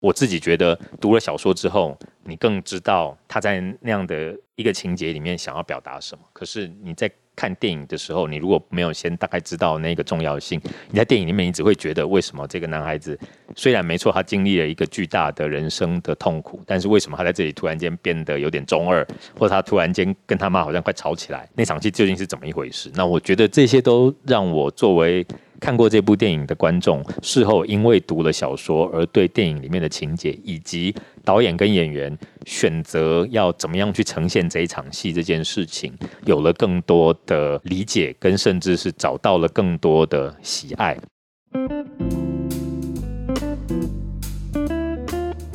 [0.00, 6.24] 我自己觉得读了小说之后，你更知道他在那样的一个情节里面想要表达什么。
[6.32, 13.18] 可是你在看电影的时候，你如果没有先大概知道那个重要性，你在电影里面你只会觉得为什么这个男孩子
[13.56, 19.06] 虽然没错，他经历了一个巨大的人生的痛苦，但是为什么他在这里突然间变得有点中二，
[19.36, 22.90] 或者他突然间跟他妈好像快吵起来，那场戏究竟是怎么一回事？
[22.94, 25.26] 那我觉得这些都让我作为
[25.60, 30.94] 看过这部电影的观众，事后因为读了小说而对电影里面的情节以及
[31.24, 32.16] 导演跟演员
[32.46, 35.92] 选择要怎么样去呈现这一场戏这件事情，
[36.24, 40.96] 有了更多的理解，跟甚至是找到了更多的喜爱。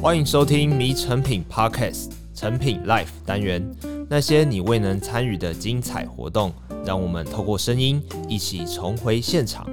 [0.01, 3.65] 欢迎收听《迷成品 Podcast》成品 Life 单元，
[4.09, 6.53] 那些你未能参与的精彩活动，
[6.85, 9.65] 让我们透过声音一起重回现场。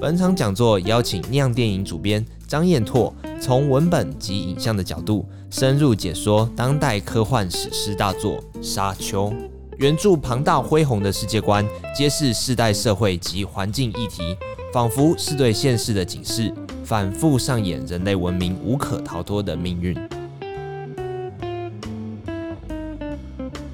[0.00, 9.28] 本场讲座邀请酿电影主编张彦拓，从文本及影像的角度，深入解说当代科幻史诗大作《沙丘》。
[9.76, 14.34] 原著庞大恢宏的世界观，揭示世代社会及环境议题，
[14.72, 16.50] 仿佛是对现实的警示，
[16.82, 19.94] 反复上演人类文明无可逃脱的命运。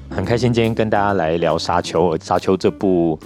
[0.09, 3.17] 很开心今天跟大家来聊《沙丘》，《沙丘》这部。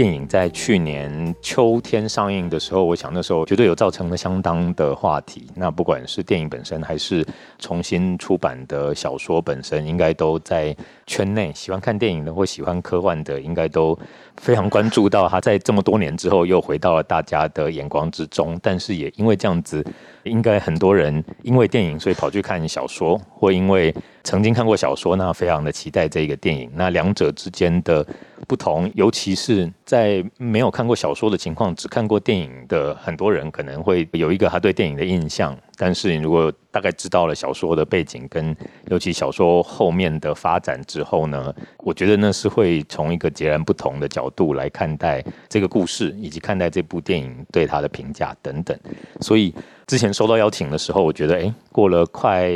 [0.00, 5.46] 电影在去年秋天上映的时候，我想那时候绝对有造成了相当的话题。
[5.54, 7.22] 那不管是电影本身，还是
[7.58, 10.74] 重新出版的小说本身，应该都在
[11.06, 13.94] 圈内喜欢看电影的或喜欢科幻的，应该都
[14.38, 18.58] 非常关注到它在这么多年之后又回到了大家的眼光之中。
[18.62, 19.84] 但是也因为这样子，
[20.24, 26.70] 应该很多人因为电影所以跑去看小说，或因为曾经看过小说，那非常的期待这个电影。
[26.74, 28.06] 那两者之间的。
[28.48, 35.56] 不同，尤其是在没有看过小说的情况，只看过电影的很多人，可能会有一个他对电影的印象。
[35.76, 38.56] 但是，你如果大概知道了小说的背景，跟
[38.88, 48.76] 尤其小说后面的发展之后呢，我觉得那是会从一个截然不同的角度来看待这个故事，以及看待这部电影对他的评价等等。
[49.20, 49.54] 所以，
[49.90, 52.48] 之前收到邀请的时候，我觉得，哎，过了快。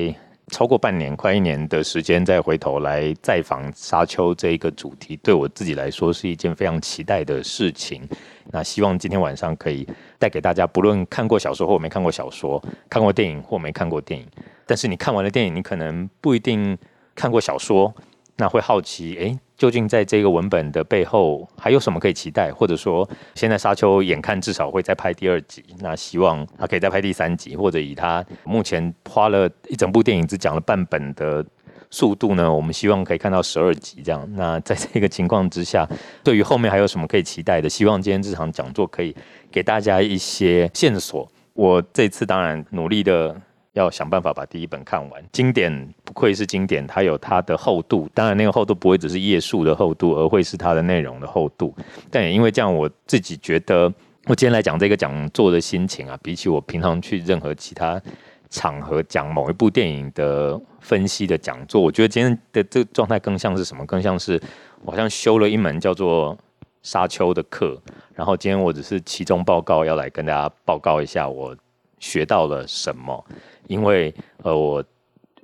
[0.53, 8.06] 超过半年，快一年的时间，再回头来再访《沙丘》这一个主题，对我自己来说是一件非常期待的事情。
[8.53, 14.25] 那希望今天晚上可以带给大家，不论看过小说或没看过小说，看过电影或没看过电影，
[14.65, 16.78] 但是你看完了电影，你可能不一定
[17.17, 17.93] 看过小说，
[18.37, 19.39] 那会好奇，诶。
[19.57, 22.53] 究竟在这个文本的背后还有什么可以期待？
[22.53, 31.45] 或者说，现在《沙丘》眼看至少会再拍第二集，那希望他可以再拍第三集，或者以他目前花了一整部电影只讲了半本的
[31.91, 34.29] 速度呢，我们希望可以看到十二集这样。
[34.35, 35.89] 那在这个情况之下，
[36.25, 37.69] 对于后面还有什么可以期待的？
[37.69, 39.15] 希望今天这场讲座可以
[39.53, 41.31] 给大家一些线索。
[41.53, 43.41] 我这次当然努力的。
[43.75, 45.23] 要想办法把第一本看完。
[45.31, 48.09] 经典不愧是经典，它有它的厚度。
[48.15, 51.75] 当然，那个厚度不会只是页数的厚度，而会是它的内容的厚度。
[52.11, 53.93] 但也因为这样，我自己觉得，
[54.27, 58.01] 我今天来讲这个讲座的心情啊，比起我平常去任何其他
[58.49, 63.85] 场合讲某一部电影的分析的讲座，我觉得今天的这个状态更像是什么？
[63.85, 64.41] 更像是
[64.83, 66.37] 我好像修了一门叫做
[66.85, 67.77] 《沙丘》的课。
[68.15, 71.56] 然后今天我只是期中报告要来跟大家报告一下我
[72.05, 73.25] 学到了什么。
[73.67, 74.85] 因为呃，我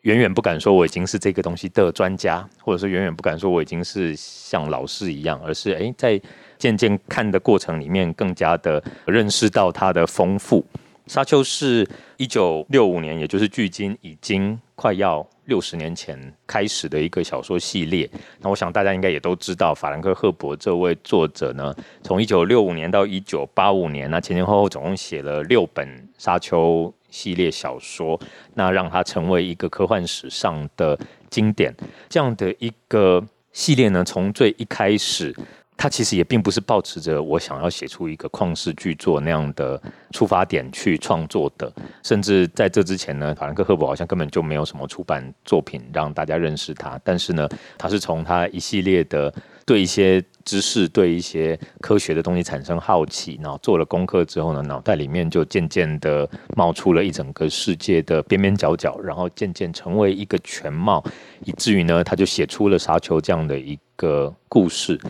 [0.02, 6.20] 远远不敢说我已经是这个东西的专家，或者说远远不敢说我已经是像老师一样，而是诶，在
[6.58, 10.64] 渐渐看的过程里面，更加的认识到它的丰富。
[11.06, 11.88] 沙丘是
[12.18, 18.08] 一九六五年，也就是距今已经快要六十年前开始的一个小说系列。
[18.38, 28.18] 那我想大家应该也都知道，法兰克·赫伯这位作者呢，从一九六五年到一九八五年，那前前后后总共写了六本沙丘系列小说，
[28.54, 30.98] 那让它成为一个科幻史上的
[31.28, 31.74] 经典。
[32.08, 35.36] 这样的一个系列呢，从最一开始。
[35.80, 39.80] 他其实也并不是抱持着我想要写出一个旷世巨作那样的
[40.12, 41.72] 出发点去创作的，
[42.02, 47.00] 甚至在这之前呢，法兰克·赫伯好像根本就没有什么出版作品让大家认识他。
[47.02, 47.48] 但是呢，
[47.78, 49.32] 他是从他一系列的
[49.64, 61.02] 对一些知识、对一些科学的东西产生好奇，然后做了功课之后呢，脑袋里面就渐渐的冒出了一整个世界的边边角角，然后渐渐成为一个全貌，
[61.46, 65.00] 以至于呢，他就写出了《沙丘》这样的一个故事。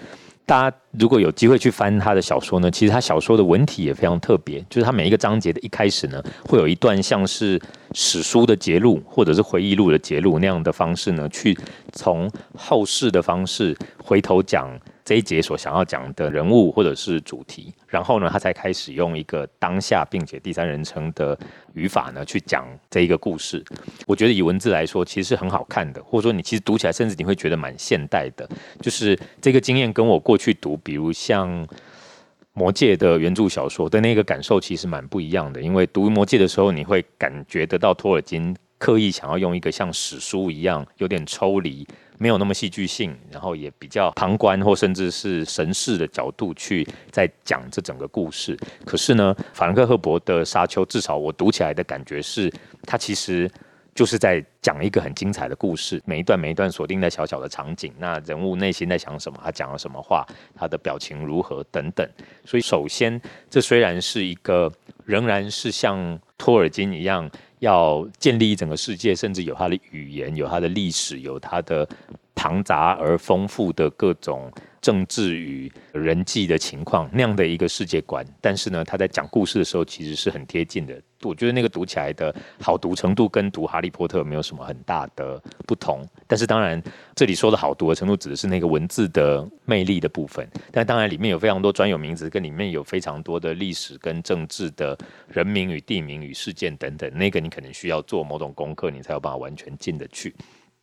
[0.51, 7.61] 大家如果有机会去翻他的小说呢，其实他小说的文体也非常特别，就是他每一个章节的一开始呢，会有一段像是
[7.93, 11.57] 史书的节录或者是回忆录的节录那样的方式呢，去
[11.93, 14.69] 从后世的方式回头讲
[15.11, 21.37] 这一节所想要讲的人物或者是主题，然后呢，他才开始用一个当下并且第三人称的
[21.73, 23.61] 语法呢去讲这一个故事。
[24.07, 28.49] 我觉得以文字来说，其实是很好看的，或者说你其实读起来甚至你会觉得蛮现代的。
[28.81, 31.67] 就是这个经验跟我过去读，比如像
[32.53, 35.61] 《魔戒》的原著小说的那个感受，其实蛮不一样的。
[35.61, 41.85] 因为读《魔戒》的时候，你会感觉得到托尔金刻意想要用一个像史书一样有点抽离。
[42.23, 48.55] 没有那么戏剧性，然后也比较旁观或甚至是神视的角度去在讲这整个故事。
[48.85, 52.53] 可是呢，法兰克·赫伯的《沙丘》，至少我读起来的感觉是，
[52.83, 53.51] 他其实
[53.95, 62.07] 就是在讲一个很精彩的故事，每一段每一段锁定在小小的场景，那人物内心在想什么，他讲了什么话，他的表情如何等等。
[62.45, 63.19] 所以，首先，
[63.49, 64.71] 这虽然是一个
[65.07, 67.31] 仍然是像托尔金一样。
[67.61, 71.89] 要建立一整个世界，甚至有它的语言，有它的历史，有它的
[72.35, 78.25] 庞杂而丰富的各种政治与人际的情况，那样的一个世界观。
[78.41, 81.01] 但是呢，他在讲故事的时候，其实是很贴近的。
[81.23, 86.03] 我觉得那个读起来的好读程度，跟读《哈利波特》没有什么很大的不同。
[86.27, 86.83] 但是当然，
[87.15, 90.49] 这里说的好读的程度，指的是那个文字的魅力的部分。
[90.73, 94.97] 但当然，里面有非常多专有名词，跟里面有非常多的历史跟政治的
[95.29, 100.35] 人名与地名与事件等等，那个你可能需要做某种功课，你才有办法完全进得去。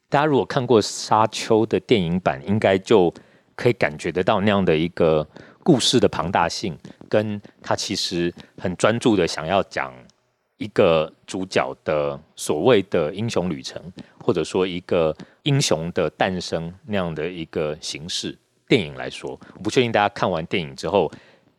[0.07, 3.11] 大家如果看过《沙丘》的电影版，应该就
[3.57, 5.27] 可以感觉得到那样的一个
[5.63, 6.77] 故事的庞大性，
[7.09, 9.93] 跟他其实很专注的想要讲
[10.57, 13.81] 一个主角的所谓的英雄旅程，
[14.23, 15.13] 或者说一个
[15.43, 18.37] 英雄的诞生那样的一个形式。
[18.67, 21.11] 电影来说，我不确定大家看完电影之后，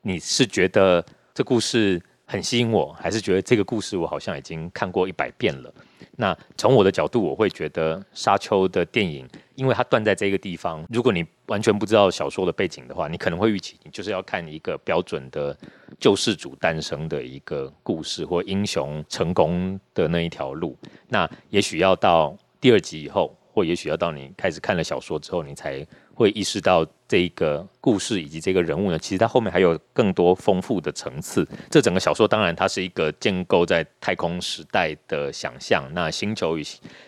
[0.02, 1.04] 你是觉得
[1.34, 5.72] 这故事很吸引我，还是觉得这个故事我好像已经看过一百遍了？
[6.20, 9.24] 那从我的角度，我会觉得《沙丘》的电影，
[9.54, 10.84] 因为它断在这个地方。
[10.90, 15.56] 如果你完全不知道小说的背景的话，你可能会预期你就是要看一个标准的
[16.00, 20.76] 救世主诞生的一个故事，或英雄成功的那一条路。
[21.06, 25.86] 那也许要到第二集以后，或也许要到你开始看了小说之后，你才。
[26.18, 31.46] 会意识到这个故事以及这个人物呢，其实它后面还有更多丰富的层次。
[31.70, 36.64] 这整个小说当然它是一个建构在太空时代的想象，那星球与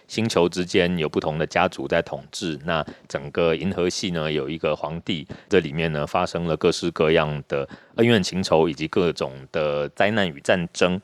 [0.06, 11.00] 星球之间有不同的家族在统治，那整个银河系呢有一个皇帝，这里面呢发生了各式各样的恩怨情仇以及各种的灾难与战争。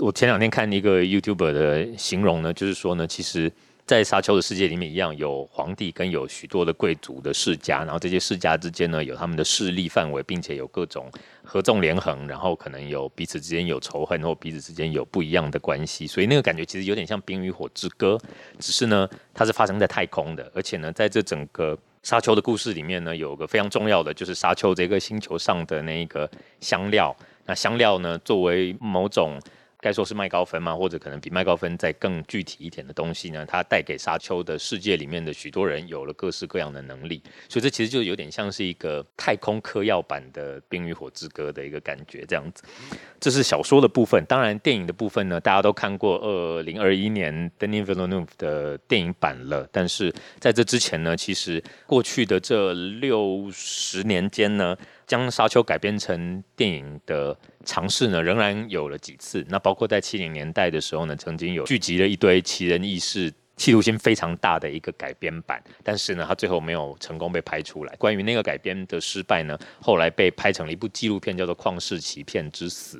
[0.00, 3.52] 我前两天看一个 YouTuber 的形容呢，就是说呢，其实。
[3.86, 11.10] 在沙丘的世界里面，一样有皇帝跟有许多的贵族的世家，然后这些世家之间呢，有他们的势力范围，并且有各种
[11.42, 18.18] 合纵连横，然后可能有彼此之间有仇恨，或彼此之间有不一样的关系，所以那个感觉其实有点像《冰与火之歌》，
[18.58, 27.14] 只是呢，它是发生在太空的，而且呢，在这整个沙丘的故事里面呢，有个非常重要的，就是沙丘这个星球上的那一个香料，
[27.44, 29.38] 那香料呢，作为某种。
[29.84, 30.74] 该说是麦高芬吗？
[30.74, 33.44] 或者可能比麦高芬再更具体一点的东西呢？
[33.44, 42.62] 它带给沙丘的世界里面的许多人有了各式各样的能力，所以这其实就有点像是一个太空嗑药版的《冰与火之歌》的一个感觉，这样子。
[43.20, 49.68] 这是小说的部分，当然电影的部分呢，大家都看过二零二一年 Denis Villeneuve 的电影版了。
[49.70, 50.10] 但是
[50.40, 54.74] 在这之前呢，其实过去的这六十年间呢。
[55.06, 59.44] 将沙丘改编成电影的尝试呢，仍然有了几次。
[59.48, 67.94] 那包括在七零年代的时候呢，曾经有聚集了一堆奇人异事、企图心非常大的一个改编版，但是呢，它最后没有成功被拍出来。
[67.96, 72.98] 关于那个改编的失败呢，后来被拍成了一部纪录片，叫做《旷世奇片之死》。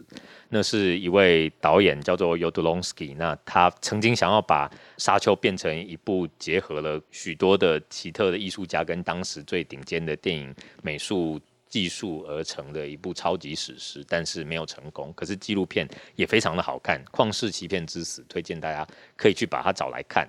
[0.51, 11.41] 那是一位导演叫做 Jodorowsky，那他曾经想要把沙丘变成一部结合了许多的奇特的艺术家跟当时最顶尖的电影美术。
[11.75, 15.13] 技术而成的一部超级史诗，但是没有成功。
[15.17, 20.25] 可是纪录片也非常的好看，《旷世奇片之死》推荐大家可以去把它找来看。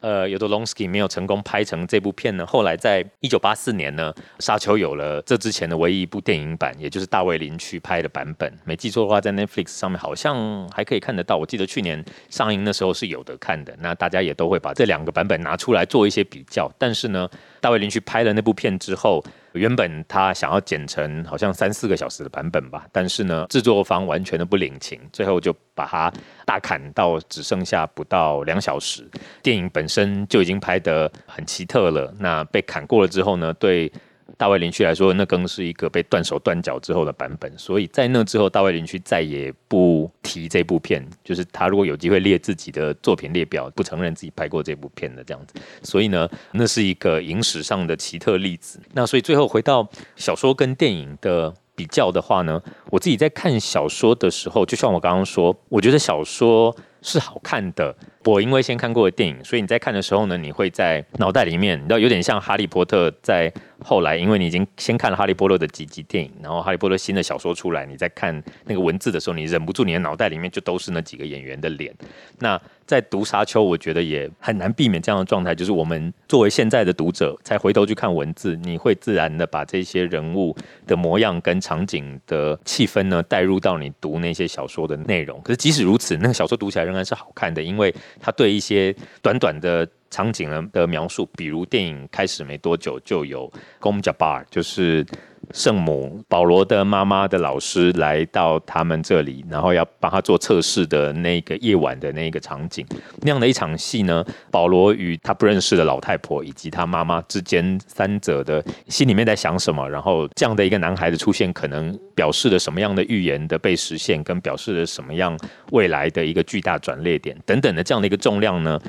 [0.00, 2.44] 呃，尤多隆斯基没有成功拍成这部片呢。
[2.46, 4.12] 后来在一九八四年呢，
[4.44, 8.52] 《沙丘》有了这之前的唯一一部电影版，也就是大卫林区拍的版本。
[8.64, 11.38] 没记错的话，在 Netflix 上面好像还可以看得到。
[11.38, 13.74] 我记得去年上映的时候是有得看的。
[13.78, 16.70] 那大家也都会把这两个版本拿出来做一些比较。
[16.78, 17.28] 但是呢，
[17.60, 26.12] 大卫林去拍了那部片之后，原本他想要剪成好像三四个小时的版本吧，但是呢，制作方完全的不领情，最后就把它
[26.44, 29.08] 大砍到只剩下不到两小时。
[29.42, 33.92] 电影本身就已经拍得很奇特了，那被砍过了之后呢，对
[34.36, 37.52] 大卫林区来说，那更是一个被断手断脚之后的版本。
[37.58, 45.54] 所以在那之后，大卫林区再也不提这部片，就是他如果有机会列自己的作品列表，不承认自己拍过这部片的这样子。
[45.82, 48.80] 所以呢，那是一个影史上的奇特例子。
[48.92, 52.60] 那所以最后回到小说跟电影的比较的话呢，
[52.90, 57.96] 我自己在看小说的时候，就像我刚刚说，我觉得小说是好看的。
[58.24, 63.50] 我因为先看过的电影，所以你在看的时候呢，你会在脑袋里面，你知道有点像哈利波特在
[63.82, 71.94] 后来，因为你已经先看了哈利波特的几集电影，然后哈利波特新的小说出来，你在看那个文字的时候，你忍不住你的脑袋里面就都是那几个演员的脸。
[72.40, 72.60] 那
[72.90, 80.56] 在读沙丘，我觉得也很难避免这样的状态，就是我们作为现在的读者，才回头去看文字，你会自然的把这些人物
[80.88, 85.40] 的模样跟场景的气氛呢带入到你读那些小说的内容。
[85.42, 88.92] 可是即使如此，那个小说读起来仍然是好看的，因为它对一些
[89.22, 93.50] 短短的场景的描述，比如电影开始没多久就有
[93.80, 95.06] Gom Jabar，就是
[95.52, 102.86] 圣母保罗的妈妈的老师来到他们这里，然后要帮他做测试的那个夜晚的那个场景，
[103.22, 115.36] 那样的一场戏呢，保罗与他不认识的老太婆以及他妈妈之间三者的心里面在想什么，然后这样的一个男孩的出现，可能表示了什么样的预言的被实现，跟表示了什么样
[115.72, 118.80] 未来的一个巨大转捩点等等的这样的一个重量呢？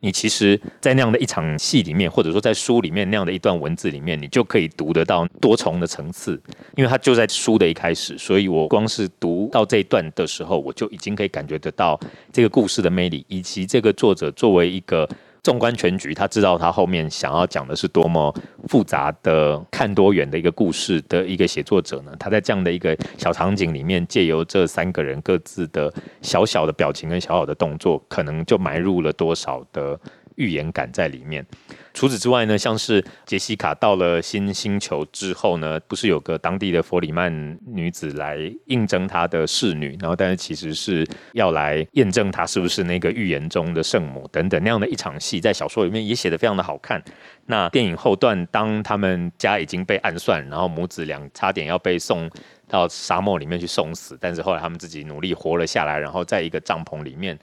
[0.00, 6.40] 你其实，在那样的一场戏里面，或者说在书里面那样的一段文字里面，你就可以读得到多重的层次，
[6.76, 11.98] 因为它就在书的一开始，所以我光是读到这一段的时候，我就已经可以感觉得到
[12.32, 15.08] 这个故事的魅力，以及这个作者作为一个。
[15.48, 18.34] 纵观全局，他知道他后面想要讲的是多么
[18.68, 22.12] 复杂的、看多远的一个故事的一个写作者呢？
[22.20, 25.90] 他在这样的一个小场景里面，借由这三个人各自的
[26.20, 29.98] 小小的表情跟小小的动作，可能就埋入了多少的
[30.38, 31.44] 预言感在里面。
[31.92, 47.02] 除此之外呢，像是杰西卡到了新星球之后呢，不是有个当地的弗里曼女子来应征她的侍女，然后但是其实是要来验证她是不是那个预言中的圣母等等那样的一场戏，在小说里面也写得非常的好看。
[47.46, 52.30] 那电影后段，当他们家已经被暗算，然后母子俩差点要被送
[52.68, 57.36] 到沙漠里面去送死，但是后来他们自己努力活了下来，然后在一个帐篷里面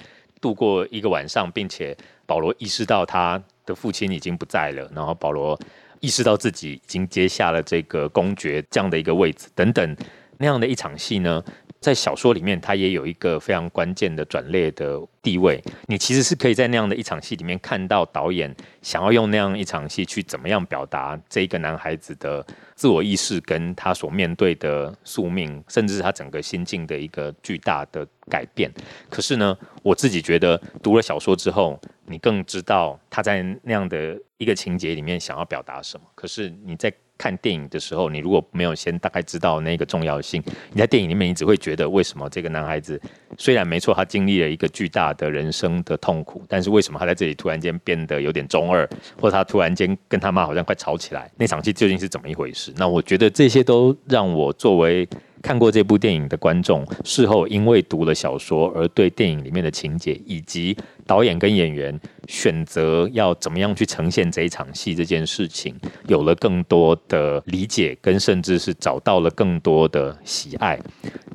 [0.46, 3.42] 度过一个晚上，并且保罗意识到他。
[3.68, 5.60] 的父亲已经不在了，然后保罗
[6.00, 9.98] 意识到自己已经接下了这个公爵这样的一个位置，等等
[10.38, 11.44] 那样的一场戏呢，
[11.80, 15.60] 在小说里面，它也有一个非常关键的转捩的地位。
[15.88, 22.46] 你其实是可以在那样的一场戏里面看到导演想要用那样一场戏去怎么样表达这一个男孩子的
[22.76, 28.70] 自我意识跟他所面对的宿命，甚至是他整个心境的一个巨大的改变。
[29.10, 36.06] 可是呢，我自己觉得读了小说之后，你更知道他在那样的一个情节里面想要表达什么。
[36.16, 43.00] 可是你在看电影的时候，你如果没有先大概知道那个重要性，你在电影里面你只会觉得为什么这个男孩子
[43.38, 48.88] 虽然没错，他经历了一个巨大的人生的痛苦，但是为什么他在这里突然间变得有点中二，
[49.20, 51.32] 或者他突然间跟他妈好像快吵起来？
[51.38, 52.74] 那场戏究竟是怎么一回事？
[52.78, 55.08] 那我觉得这些都让我作为。
[55.46, 60.76] 看过这部电影的观众，事后因为读了小说而对电影里面的情节以及
[61.06, 61.98] 导演跟演员
[62.28, 65.76] 选择要怎么样去呈现这一场戏这件事情，
[66.08, 70.80] 有了更多的理解，跟甚至是找到了更多的喜爱。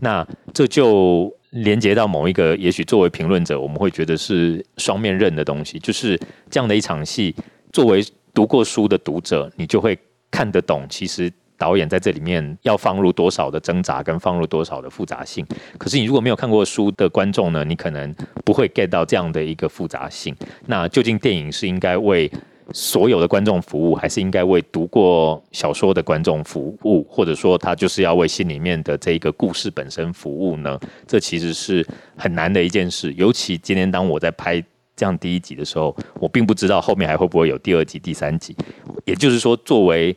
[0.00, 6.18] 那这就连接到某一个，也许作为评论者，我们会觉得是双面刃的东西，就是
[6.50, 7.32] 这样的一场戏，
[7.72, 9.96] 作为读过书的读者，你就会
[10.32, 11.32] 看得懂，其实。
[11.60, 15.46] 导演在这里面要放入多少的挣扎，跟放入多少的复杂性？
[15.76, 18.14] 可是你如果没有看过书的观众呢，你可能
[18.46, 20.34] 不会 get 到这样的一个复杂性。
[20.64, 22.30] 那究竟电影是应该为
[22.72, 27.04] 所有的观众服务，还是应该为读过小说的观众服务？
[27.10, 30.80] 或者说，他就是要为心里面的这一个故事本身服务呢？
[31.06, 31.86] 这其实是
[32.16, 33.12] 很难的一件事。
[33.14, 34.64] 尤其今天当我在拍
[34.96, 38.56] 这样第一集的时候，我并不知道后面还会不会有第二集、第三集。
[39.04, 40.14] 也就是说，作为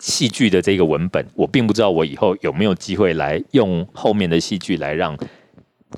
[0.00, 5.16] 戏剧的这个文本，我并不知道我以后有没有机会来用后面的戏剧来让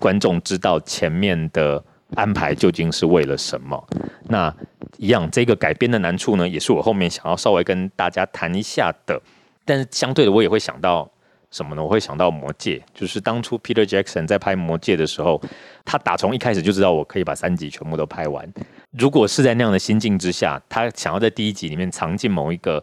[0.00, 1.82] 观众知道前面的
[2.16, 3.82] 安排究竟是为了什么。
[4.28, 4.52] 那
[4.98, 9.22] 一样，这个改编的难处呢，也是我后面想要稍微跟大家谈一下的。
[9.64, 11.08] 但是相对的，我也会想到
[11.52, 11.84] 什么呢？
[11.84, 15.40] 我会想到《魔戒》，就是当初 Peter Jackson 在拍《魔戒》的时候，
[15.84, 18.52] 他打从一开始就知道我可以把三集全部都拍完。
[18.98, 22.82] 如果是在那样的心境之下，他想要在第一集里面藏进某一个。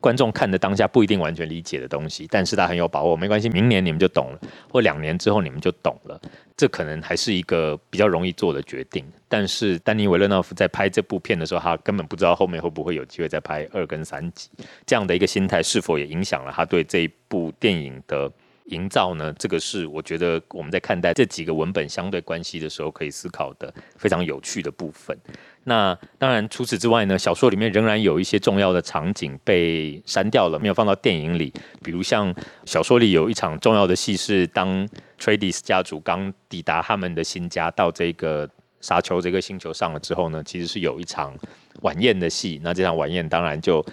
[0.00, 4.40] 观众看的当下不一定完全理解的东西，但是他很有把握，没关系，明年你们就懂了，
[4.70, 6.20] 或两年之后你们就懂了，
[6.56, 9.04] 这可能还是一个比较容易做的决定。
[9.28, 14.48] 但是丹尼维勒诺夫在拍这部片的时候，他根本不知道后面会不会有机会再拍二跟三集，
[14.86, 18.30] 这样的一个心态是否也影响了他对这一部电影的
[18.68, 19.32] 营造呢？
[19.38, 25.16] 这个是我觉得我们在看待这几个文本相对关系的时候可以思考的非常有趣的部分。
[25.64, 31.52] 那当然，除此之外呢，小说里面仍然有一些重要的场景被删掉了，没有放到电影里。
[31.82, 32.34] 比如像
[32.64, 38.48] 小说里有一场重要的戏是，当 Trades 家族刚抵达他们的新家，到这个
[38.80, 41.36] 沙丘这个星球上了之后呢，其实是有一场
[41.82, 42.60] 晚宴的戏。
[42.62, 43.84] 那这场晚宴当然就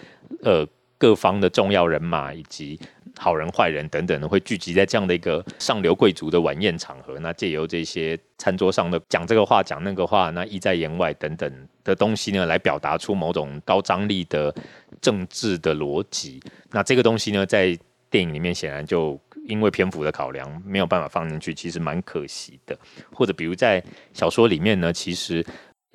[0.44, 0.66] 呃
[0.98, 2.80] 各方的重要人马以及。
[3.18, 14.54] 好人坏人等等的会聚集在这样的一个上流贵族的晚宴场合，那借由这些餐桌上的讲这个话讲那个话，那意在言外等等的东西呢，来表达出某种高张力的
[15.00, 16.44] 政治的逻辑。
[16.72, 22.78] 那这个东西呢，在电影里面显然就因为篇幅的考量没有办法放进去，其实蛮可惜的。
[23.14, 25.42] 或者比如在小说里面呢，其实。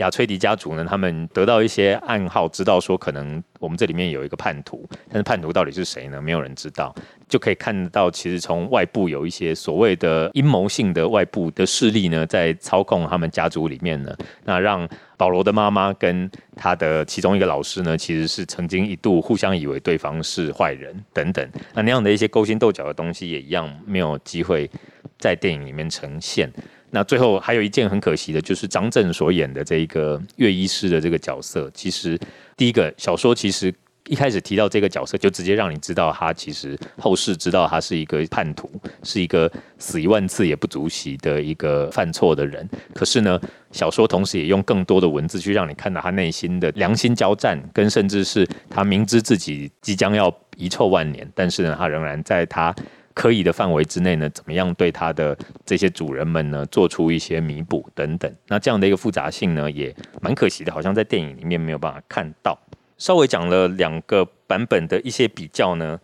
[0.00, 6.20] 亚崔迪家族呢，他们得到一些暗号，知道说可能我们这里面有一个叛徒，但是叛徒到底是谁呢？
[6.20, 6.94] 没有人知道。
[7.28, 14.12] 就可以看到，其实从外部有一些所谓的阴谋性的外部的势力呢，在操控他们家族里面呢，
[14.44, 21.48] 那让保罗的妈妈跟他的其中一个老师呢，其实是曾经一度互相以为对方是坏人等等。
[21.72, 24.68] 那那样的一些勾心斗角的东西，也一样没有机会
[25.16, 26.50] 在电影里面呈现。
[26.90, 31.70] 那最后还有一件很可惜的，就是张震所演的这一个岳医师的这个角色。
[31.72, 32.18] 其实
[32.56, 33.72] 第一个小说其实
[34.08, 38.68] 一开始提到这个角色，就直接让你知道他其实后世知道他是一个叛徒，
[39.04, 42.68] 是一个死一万次也不足惜的一个犯错的人。
[42.92, 52.74] 可是呢，小说同时也用更多的文字去让你看到他内心的良心交战，跟甚至是他明知自己即将要遗臭万年，但是呢，他仍然在他。
[53.20, 55.36] 可以的范围之内呢，怎么样对他的
[55.66, 58.34] 这些主人们呢做出一些弥补等等？
[58.46, 62.58] 那这样的一个复杂性呢，也蛮可惜的，好像在电影里面没有办法看到。
[62.96, 66.00] 稍微讲了两个版本的一些比较呢，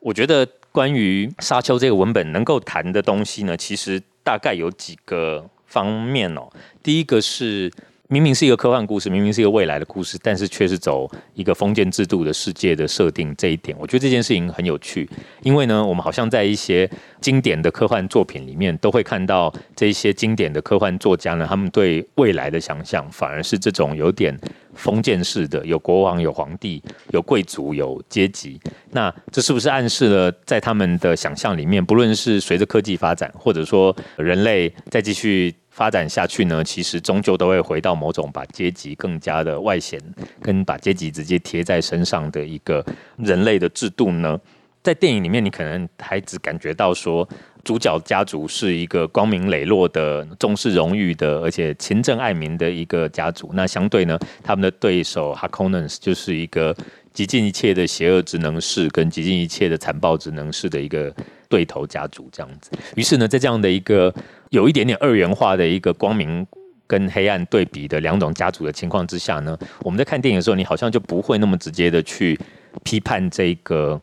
[0.00, 6.46] 我觉得关于《沙丘》这个文本能够谈的东西呢，其实大概有几个方面哦。
[6.82, 7.72] 第一个是。
[8.12, 13.32] 明明是一个科幻故事，明明是一个未来的故事，但是却是走一个封建制度的世界的设定。
[13.38, 15.08] 这一点，我觉得这件事情很有趣。
[15.42, 16.90] 因为呢，我们好像在一些
[17.20, 24.36] 经典的科幻作品里面，都会看到这些经典的科幻作家呢，他们对未来的想象反而是这种有点
[24.74, 26.82] 封建式的，有国王、有皇帝、
[27.12, 28.60] 有贵族、有阶级。
[28.90, 40.00] 那这是不是暗示了，在他们的想象里面，不论是随着科技发展，或者说人类再继续发展下去呢，其实终究都会回到某种把阶级更加的外显，
[40.42, 42.84] 跟把阶级直接贴在身上的一个
[43.16, 44.38] 人类的制度呢？
[44.82, 47.28] 在电影里面，你可能还只感觉到说，
[47.62, 53.50] 主角家族是一个光明磊落的、重视荣誉的，而且勤政爱民的一个家族。
[53.52, 56.74] 那相对呢，他们的对手 Hakonens 就是一个
[57.12, 61.14] 极尽一切的邪恶职能士，跟极尽一切的残暴职能士的一个
[61.50, 62.70] 对头家族这样子。
[62.96, 64.14] 于是呢，在这样的一个
[64.48, 66.46] 有一点点二元化的一个光明
[66.86, 72.38] 跟黑暗对比的两种家族的情况之下呢，我们在看电影的时候，你好像就不会那么直接的去
[72.84, 74.00] 批判这个。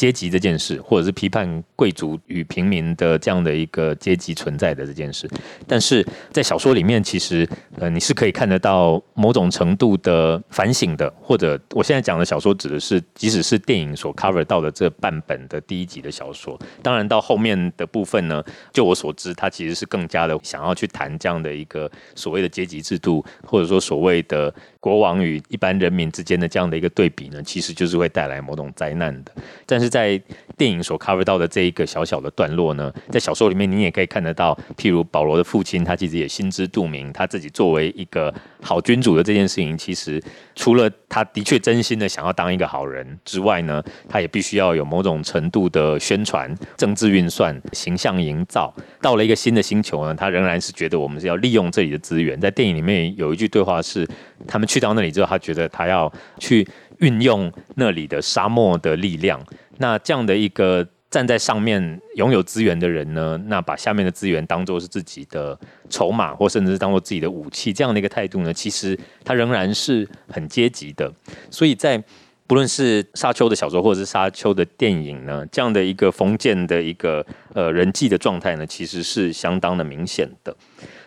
[0.00, 5.28] 阶级这件事，或者是批判贵族与平民的这样的一个阶级存在的这件事，
[5.66, 24.54] 但是在小说里面，其实呃你是可以看得到某种程度的反省的，或者我现在讲的小说指的是，即使是电影所 cover 到的这半本的第一集的小说，当然到后面的部分呢，就我所知，它其实是更加的想要去谈这样的一个所谓的阶级制度，或者说所谓的。
[24.80, 29.32] 国王与一般人民之间的这样的一个对比呢，其实就是会带来某种灾难的。
[29.66, 30.20] 但是在
[30.56, 40.22] 电影所 cover 到的这一个小小的段落呢，在小说里面你也可以看得到，譬如保罗的父亲，他其实也心知肚明，他自己作为一个好君主的这件事情，其实
[40.60, 48.72] 除了他的确真心的想要当一个好人之外呢，他也必须要有某种程度的宣传、政治运算、形象营造。
[49.02, 52.40] 到了一个新的星球呢，他仍然是觉得我们是要利用这里的资源。
[52.40, 54.08] 在电影里面有一句对话是，
[54.48, 54.70] 他们。
[54.70, 56.64] 去到那里之后，他觉得他要去
[56.98, 59.44] 运用那里的沙漠的力量。
[59.78, 71.12] 那这样的一个站在上面拥有资源的人呢，那把下面的资源当做是自己的筹码，或甚至是当做自己的武器，这样的一个态度呢，其实它仍然是很阶级的。
[71.50, 72.02] 所以在
[72.46, 80.56] 不论是沙丘的小说，或者是沙丘的电影呢，这样的一个封建的一个呃人际的状态呢，其实是相当的明显的。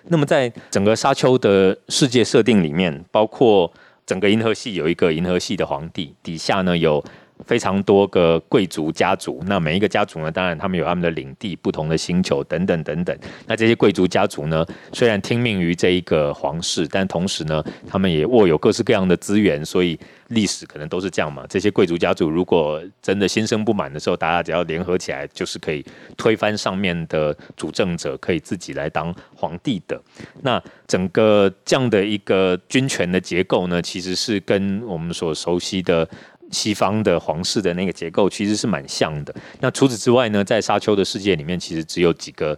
[0.07, 3.71] 那么，在整个沙丘的世界设定里面，包括
[4.05, 7.03] 整个银河系有一个银河系的皇帝，底下呢有
[7.45, 13.17] 非常多个贵族家族，那每一个家族呢，当然他们有他们的领地、不同的星球等等等等。
[13.47, 21.45] 那这些贵族家族呢，虽然听命于这一个皇室，但同时呢，他们也握有各式各样的资源，所以历史可能都是这样嘛。
[21.49, 30.01] 这些贵族家族如果真的心生不满的时候，大家只要联合起来，就是可以推翻上面的主政者，可以自己来当皇帝的。
[30.41, 36.07] 那整个这样的一个军权的结构呢，其实是跟我们所熟悉的。
[36.53, 39.33] 西方的皇室的那个结构其实是蛮像的。
[39.59, 42.57] 那除此之外呢，在沙丘的世界里面，其实只有几个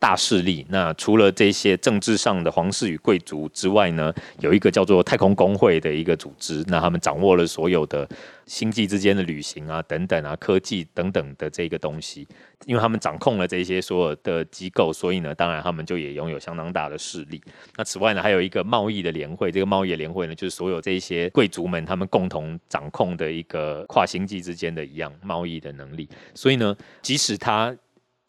[0.00, 0.66] 大势力。
[0.68, 6.64] 那除了这些政治上的皇室与贵族之外呢，有一个叫做太空工会的一个组织。
[6.66, 8.08] 那他们掌握了所有的。
[8.46, 12.26] 星际之间的旅行啊，等等啊，科技等等的这个东西，
[12.66, 17.40] 因为他们掌控了这些所有的机构，所以呢，当然他们就也拥有相当大的势力。
[17.76, 26.08] 那此外呢，还有一个贸易的联会，这个贸易的联会呢，就是所有这些贵族们他们共同掌控的一个跨星际之间的一样贸易的能力。
[26.34, 27.72] 所以呢，即使他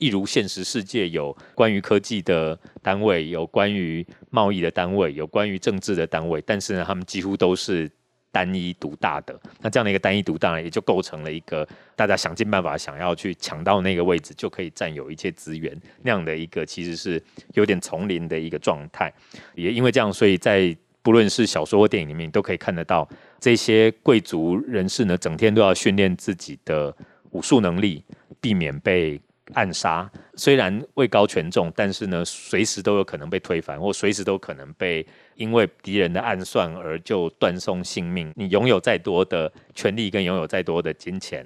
[0.01, 7.89] 一如现实世界有关于科技的单位，有关于贸易的单位，有关于政治的单位，但是呢，他们几乎都是。
[8.33, 17.21] 单一独大的，那这样的一个单一独大，也就构成了一个大家想尽办法想要去抢到那个位置，就可以占有一切资源那样的一个，其实是
[17.55, 19.13] 有点丛林的一个状态。
[19.53, 23.05] 也因为这样，所以在不论是小说或电影里面，都可以看得到
[23.37, 26.95] 这些贵族人士呢，整天都要训练自己的
[27.31, 28.01] 武术能力，
[28.39, 29.19] 避免被。
[29.53, 38.31] 暗杀虽然位高权重，但是呢，随时都有可能被推翻，或随时都可能被因为敌人的暗算而就断送性命。
[38.35, 41.45] 你拥有再多的权利，跟拥有再多的金钱。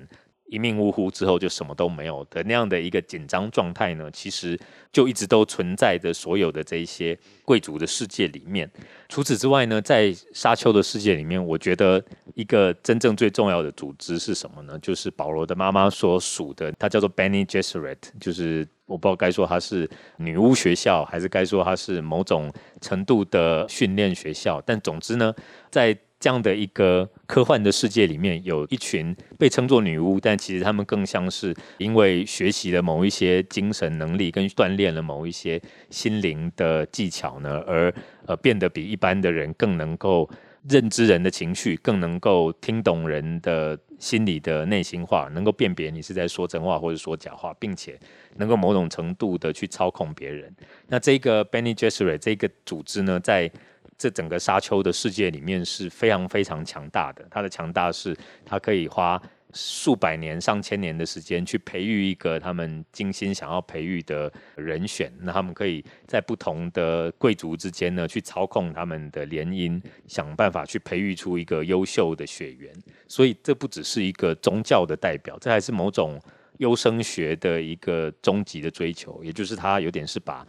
[0.56, 4.58] 一命呜呼之后就什么都没有的那样的一个紧张状态呢，其实
[4.90, 8.72] 就一直都存在着所有的这一些贵族的世界里面。
[9.10, 12.02] 除此之外呢，在沙丘的世界里面，我觉得
[12.36, 14.80] 一个真正最重要的组织是什么呢？
[14.80, 24.62] 就是保罗的妈妈所属的，它叫做 Bene Gesserit，就是我不知道该说它是女巫学校，还是该说它是某种程度的训练学校。
[24.66, 25.34] 但总之呢，
[25.70, 37.94] 在这样的一个科幻的世界里面，有一群被称作女巫，但其实他们更像是因为学习了某一些精神能力，跟锻炼了某一些心灵的技巧呢，而
[38.26, 40.28] 呃变得比一般的人更能够
[40.68, 48.00] 认知人的情绪，更能够听懂人的心里的内心话，能够辨别你是在说真话或者说假话，并且
[48.38, 50.52] 能够某种程度的去操控别人。
[50.88, 53.52] 那这个 Bene Gesserit 这个组织呢，在
[53.98, 57.26] 这整个沙丘的世界里面是非常非常强大的。
[57.32, 59.22] 它的强大是，它可以花
[59.54, 65.10] 数百年、上千年的时间去培育一个他们精心想要培育的人选。
[65.22, 72.70] 那他们可以在不同的贵族之间呢，去操控他们的联姻，想办法去培育出一个优秀的血缘。
[73.08, 76.20] 所以，这不只是一个宗教的代表，这还是某种
[76.58, 79.24] 优生学的一个终极的追求。
[79.24, 80.46] 也就是，它有点是把。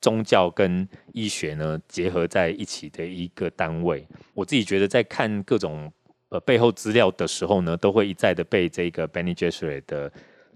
[0.00, 5.92] 宗教跟医学呢结合在一起的一个单位，我自己觉得在看各种
[6.28, 10.12] 呃背后资料的时候呢，都会一再的被这个 Bene Gesserit 的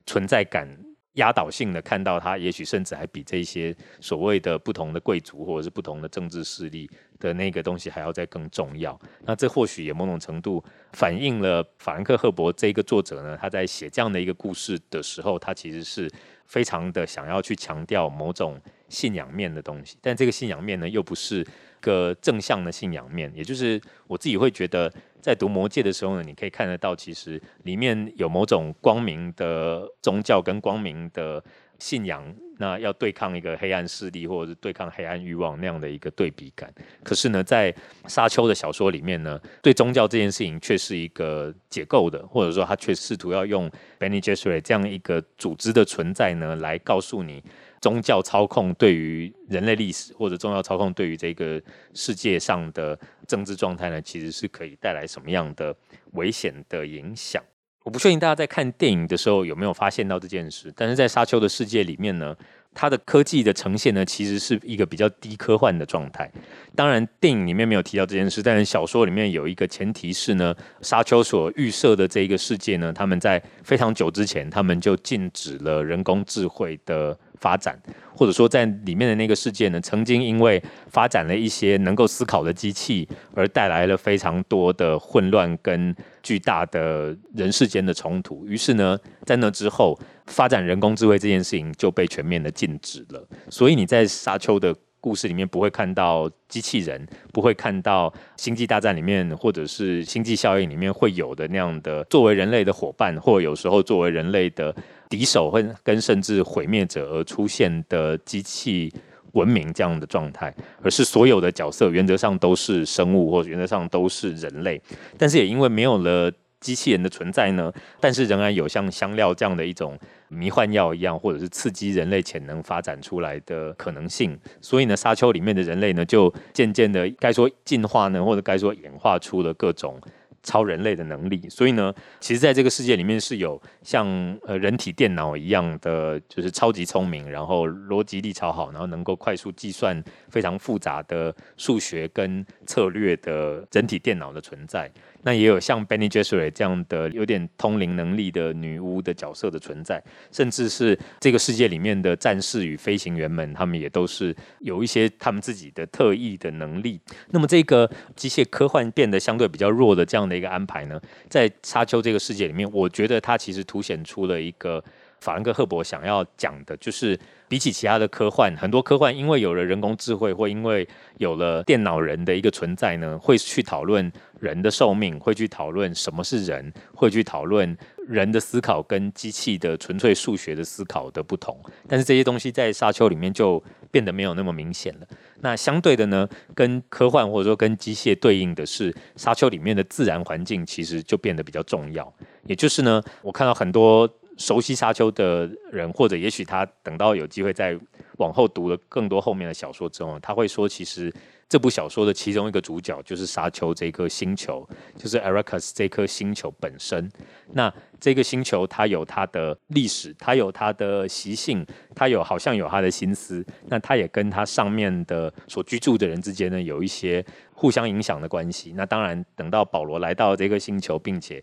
[0.07, 0.69] 存在感
[1.15, 9.01] 压倒性的看到他，也许甚至还比这些所谓的不同的贵族或者是不同的政治势力的那个东西还要再更重要。
[9.25, 16.11] 那这或许也某种程度反映了法兰克·赫伯这个作者呢，他在写这样的一个故事的时候，他其实是
[16.47, 18.61] 非常的想要去强调某种。
[18.89, 21.47] 信仰面的东西，但这个信仰面呢，又不是
[21.81, 23.33] 个正向的信仰面。
[23.35, 31.43] 也就是我自己会觉得，在读《魔戒》的时候呢，你可以看得到，其实里面有某种光明的宗教跟光明的
[31.79, 36.73] 信仰，那要对抗一个黑暗势力，或者是对抗黑暗欲望那样的一个对比感。
[37.03, 37.75] 可是呢，在
[38.07, 43.69] 沙丘的小说里面呢，对宗教这件事情却是一个解构的，或者说他却试图要用
[43.99, 47.43] Bene Gesserit 这样一个组织的存在呢，来告诉你。
[47.85, 51.61] 宗教操控对于人类历史，或者宗教操控对于这个
[51.93, 55.77] 世界上的政治状态呢，其实是可以带来什么样的
[56.13, 57.43] 危险的影响？
[57.83, 62.35] 我不确定大家在看电影的时候有没有发现到这件事，但是在沙丘的世界里面呢，
[62.73, 66.33] 它的科技的呈现呢，其实是一个比较低科幻的状态。
[66.75, 77.19] 当然，电影里面没有提到这件事，但是小说里面有一个前提是呢，沙丘所预设的这一个世界呢，他们在非常久之前，他们就禁止了人工智慧的。
[77.41, 77.79] 发展，
[78.17, 88.47] 或者说在里面的那个世界呢，曾经因为发展了一些能够思考的机器，而带来了非常多的混乱跟巨大的人世间的冲突。
[88.47, 93.27] 于是呢，在那之后，发展人工智慧这件事情就被全面的禁止了。
[93.51, 104.75] 所以你在沙丘的故事里面不会看到机器人，不会看到星际大战里面或者是星际效应里面会有的那样的作为人类的伙伴，或有时候作为人类的
[105.15, 108.93] 敌手，或跟甚至毁灭者而出现的机器
[109.33, 114.81] 文明这样的状态，而是所有的角色原则上都是生物，或原则上都是人类，
[115.17, 116.33] 但是也因为没有了。
[116.61, 119.99] 机器人的存在呢，但是仍然有像香料这样的一种
[120.29, 124.35] 迷幻药一样，或者是刺激人类潜能发展出来的可能性。
[124.63, 130.01] 所以呢，沙丘里面的人类呢，就渐渐的该说进化呢，或者该说演化出了各种。
[130.45, 134.07] 超人类的能力，所以呢，其实在这个世界里面是有像
[134.47, 144.89] 呃人体电脑一样的，就是超级聪明，然后逻辑力超好，然后能够快速计算非常复杂的数学跟策略的整体电脑的存在。
[145.25, 157.01] 那也有像 Bene Gesserit 这样的有点通灵能力的女巫的角色的存在，甚至是这个世界里面的战士与飞行员们，他们也都是有一些他们自己的特异的能力。
[157.31, 164.85] 那么这个机械科幻变得相对比较弱的这样的一个安排呢，在沙丘这个世界里面，我觉得它其实凸显出了一个
[165.25, 177.75] 法兰克·赫伯想要讲的，就是比起其他的科幻，很多科幻因为有了人工智慧，或因为有了电脑人的一个存在呢，会去讨论人的寿命，会去讨论什么是人，会去讨论
[178.07, 181.59] 人的思考跟机器的纯粹数学的思考的不同。
[181.89, 185.07] 但是这些东西在沙丘里面就变得没有那么明显了。
[185.41, 192.13] 那相对的呢，跟科幻或者说跟机械对应的是，沙丘里面的自然环境其实就变得比较重要。
[192.45, 194.07] 也就是呢，我看到很多。
[194.37, 197.79] 熟悉沙丘的人，或者也许他等到有机会再
[198.19, 201.13] 往后读了更多后面的小说之后，他会说，其实
[201.49, 207.11] 这部小说的其中一个主角就是沙丘这颗星球，就是 Arrakis 这颗星球本身。
[207.53, 213.45] 那这个星球它有它的历史，它有它的习性，它有好像有它的心思。
[213.69, 218.73] 那它也跟它上面的所居住的人之间呢，有一些互相影响的关系。
[218.77, 221.43] 那当然，等到保罗来到这个星球，并且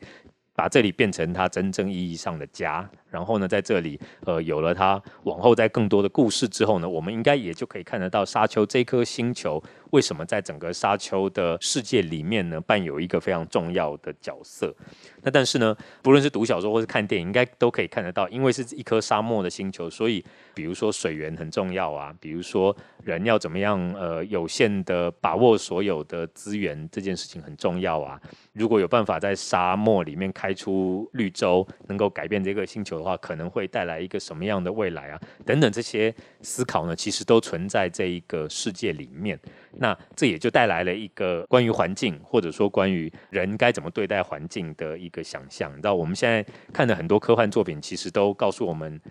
[0.53, 14.74] 把这里变成他真正意义上的家，然后呢，在这里，呃，有了他往后在更多的故事之后呢，我们应该也就可以看得到沙丘这颗星球为什么在整个沙丘的世界里面呢，扮有一个非常重要的角色。
[15.21, 28.19] 那但是呢，不论是读小说或是看电影，应该都可以看得到，因为是一颗沙漠的星球，所以比如说水源很重要啊，比如说人要怎么样，呃，有限的把握所有的资源这件事情很重要啊。
[28.54, 35.19] 如果有办法在沙漠里面开出绿洲，能够改变这个星球的话，可能会带来一个什么样的未来啊？
[35.45, 39.39] 等等这些思考呢，其实都存在这一个世界里面。
[39.77, 45.71] 那这也就带来了一个关于环境，或者说关于人该怎么对待环境的一个想象。
[45.71, 49.01] 你知道，我们现在看的很多科幻作品，其实都告诉我们。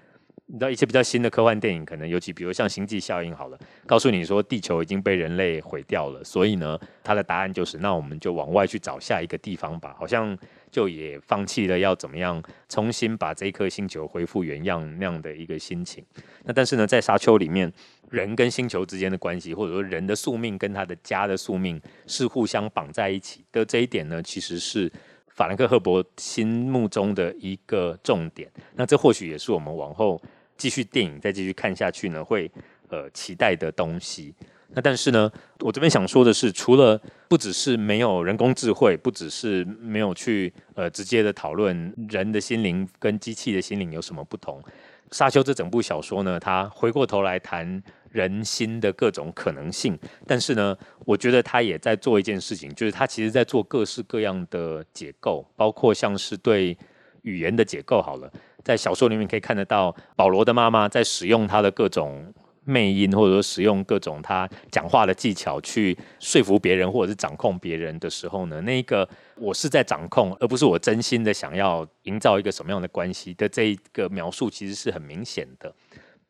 [0.53, 10.37] 你知道一些比较新的科幻电影，可能尤其比如像《星际效应》好了，告诉你说地球已经被人类毁掉了，所以呢，它的答案就是那我们就往外去找下一个地方吧，好像
[10.69, 16.05] 就也放弃了要怎么样重新把这颗星球恢复原样那样的一个心情。
[16.43, 17.73] 那但是呢，在沙丘里面，
[18.11, 24.91] 人跟星球之间的关系，或者说人的宿命跟他的家的宿命是互相绑在一起的这一点呢，其实是
[25.29, 28.51] 法兰克·赫伯心目中的一个重点。
[28.75, 30.21] 那这或许也是我们往后。
[30.61, 32.51] 继续电影再继续看下去呢，会
[32.91, 34.35] 呃期待的东西。
[34.73, 35.29] 那但是呢，
[35.61, 44.63] 我这边想说的是，除了不只是没有人工智慧，不只是没有去呃直接的讨论人的心灵跟机器的心灵有什么不同，
[45.11, 49.99] 《沙丘》这整部小说呢，它回过头来谈人心的各种可能性。
[50.25, 56.79] 但是呢，我觉得他也在做一件事情，就是他其实在做各式各样的解构，包括像是对
[57.23, 58.01] 语言的解构。
[58.01, 58.33] 好了。
[58.65, 62.33] 在小说里面可以看得到，保罗的妈妈在使用她的各种
[62.65, 75.75] 魅音，或者说使用各种她讲话的技巧去说服别人，或者是掌控别人的时候呢，那一个我是在掌控，而不是我真心的想要营造一个什么样的关系的这一个描述，其实是很明显的。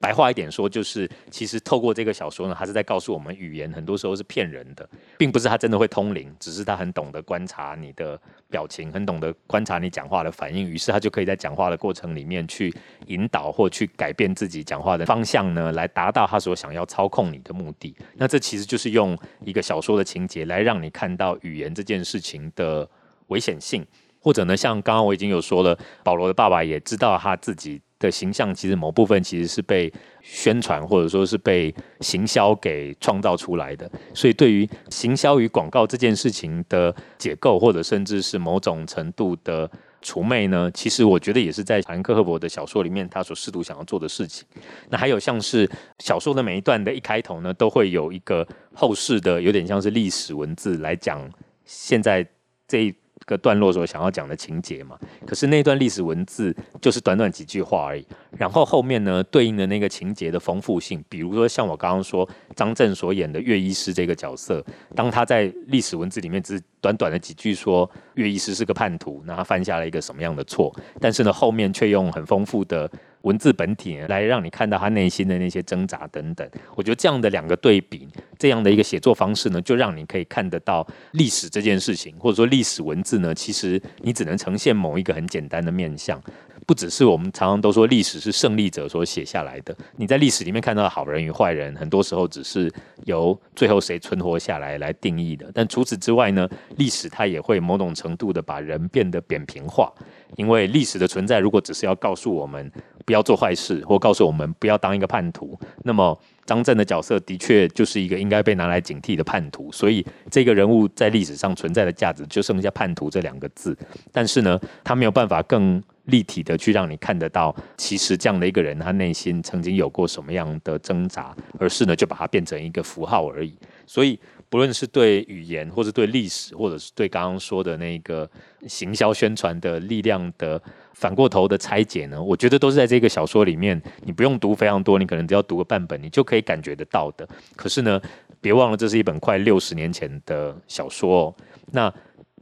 [0.01, 12.75] 白话一点说，就是其实透过这个小说呢，他是在告诉我们，语言很多时候是骗人的，并不是他真的会通灵，只是他很懂得观察你的表情，很懂得观察你讲话的反应，于是他就可以在讲话的过程里面去
[13.09, 17.95] 引导或去改变自己讲话的方向呢，来达到他所想要操控你的目的。
[18.15, 22.89] 那这其实就是用一个小说的情节来让你看到语言这件事情的
[23.27, 23.87] 危险性，
[24.21, 27.81] 或者呢，像刚刚我已经有说了，保罗的爸爸也知道他自己。
[28.01, 44.47] 的形象其实某部分其实是被宣传或者说是被行销给创造出来的，所以对于行销与广告这件事情的解构，或者甚至是某种程度的除魅呢，其实我觉得也是在法兰克·赫伯的小说里面，他所试图想要做的事情。
[44.89, 51.31] 那还有像是小说的每一段的一开头呢，都会有一个后世的，有点像是历史文字来讲
[51.67, 52.27] 现在
[52.67, 52.95] 这一
[53.27, 58.07] 个段落所想要讲的情节嘛，可是那段历史文字就是短短几句话而已。
[58.37, 72.91] 然后后面呢，对应的那个情节的丰富性，比如说像我刚刚说张震所演的乐医师这个角色，当他在历史文字里面只短短的几句说乐医师是个叛徒，那他犯下了一个什么样的错，但是呢后面却用很丰富的
[73.23, 76.49] 文字本体来让你看到他内心的那些挣扎等等。
[76.75, 86.21] 我觉得这样的两个对比，这样的一个写作方式呢，就让你可以看得到历史这件事情，或者说历史文字呢，其实你只能呈现某一个很简单的面相。
[86.67, 92.71] 不只是我们常常都说历史是胜利者所写下来的，你在历史里面看到的好人与坏人，很多时候只是
[93.07, 95.51] 由最后谁存活下来来定义的。
[95.53, 99.93] 但除此之外呢，历史它也会某种程度的把人变得扁平化，
[100.37, 102.71] 因为历史的存在如果只是要告诉我们
[103.05, 109.71] 不要做坏事，或告诉我们不要当一个叛徒，那么张震的角色的确就是一个应该被拿来警惕的叛徒。
[109.73, 113.77] 所以这个人物在历史上存在的价值就剩下叛徒这两个字。
[114.13, 123.55] 但是呢，他没有办法更立体的去让你看得到，其实这样的一个人，他内心曾经有过什么样的挣扎，而是呢，就把它变成一个符号而已。
[123.87, 124.19] 所以，
[124.51, 128.29] 不论是对语言，或是对历史，或者是对刚刚说的那个
[128.67, 130.61] 行销宣传的力量的
[130.93, 137.27] 反过头的拆解呢，我觉得都是在这个小说里面，你不用读非常多，你可能只要读个半本，你就可以感觉得到的。
[137.57, 137.99] 可是呢，
[138.41, 141.35] 别忘了这是一本快六十年前的小说哦，
[141.73, 141.91] 那。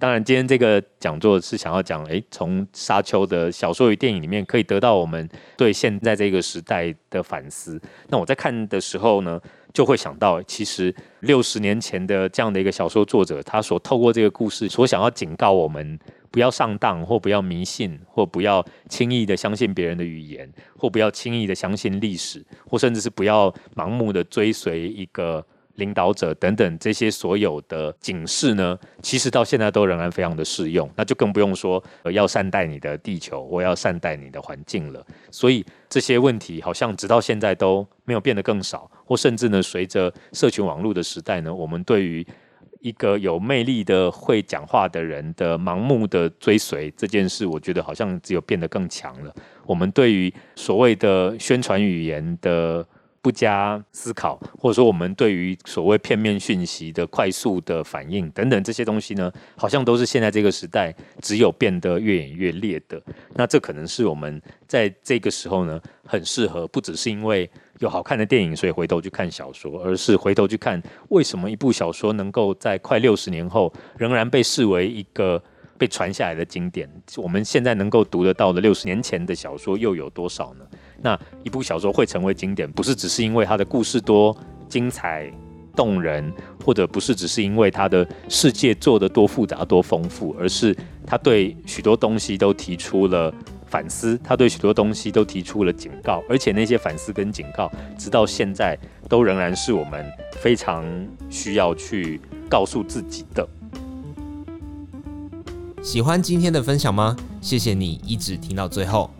[0.00, 7.82] 当然，今天这个讲座是想要讲，诶，从沙丘的小说与电影里面可以得到我们对现在这个时代的反思。
[8.06, 9.40] 那我在看的时候呢，
[9.72, 15.98] 就会想到，其实六十年前的这样的一个小说作者，他所透过这个故事所想要警告我们，
[16.30, 25.44] 不要上当，或不要迷信，或不要轻易的相信别人的语言，或不要轻易的相信历史，或甚至是不要盲目的追随一个。
[25.78, 35.04] 领导者等等这些所有的警示呢，其实到现在都仍然非常的适用，那就更不用说要善待你的地球，我要善待你的环境了。
[35.30, 42.26] 所以这些问题好像直到现在都没有变得更少，或甚至呢，随着社群网络的时代呢，我们对于
[42.80, 49.32] 一个有魅力的会讲话的人的盲目的追随这件事，我觉得好像只有变得更强了。
[49.64, 52.84] 我们对于所谓的宣传语言的。
[53.28, 62.98] 不加思考，或者说我们对于所谓片面讯息的快速的反应等等这些东西呢，好像都是现在这个时代只有变得越演越烈的。
[63.34, 75.42] 那这可能是我们在这个时候呢，很适合，不只是因为有好看的电影，所以回头去看小说，而是回头去看为什么一部小说能够在快六十年后仍然被视为一个。
[75.78, 80.66] 被传下来的经典，我们现在能够读得到的六十年前的小说又有多少呢？
[81.00, 84.36] 那一部小说会成为经典，不是只是因为它的故事多
[84.68, 85.32] 精彩
[85.76, 86.32] 动人，
[86.64, 93.32] 或者不是只是因为它的世界做得多复杂多丰富，而是它对许多东西都提出了
[93.66, 98.76] 反思，他对许多东西都提出了警告，而且那些反思跟警告，直到现在
[99.08, 100.04] 都仍然是我们
[100.40, 100.84] 非常
[101.28, 103.46] 需要去告诉自己的。
[105.82, 107.14] 喜欢今天的分享吗？
[107.40, 109.10] 谢谢你一直听到最后。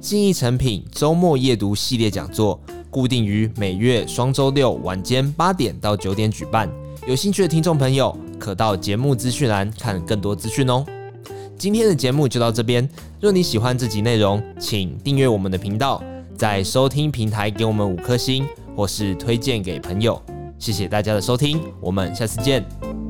[0.00, 6.70] 信义成品周末夜读系列讲座，固定于每月双周六晚间八点到九点举办。
[7.06, 10.84] 有兴趣的听众朋友，可到节目资讯栏看更多资讯哦。
[11.58, 12.88] 今天的节目就到这边。
[13.20, 16.02] 若你喜欢这集内容，请订阅我们的频道，
[16.36, 20.20] 在收听平台给我们五颗星，或是推荐给朋友。
[20.58, 23.05] 谢谢大家的收听，我们下次见。